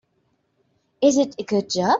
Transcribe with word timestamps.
Is 1.01 1.17
it 1.17 1.35
a 1.37 1.43
good 1.43 1.69
job? 1.69 1.89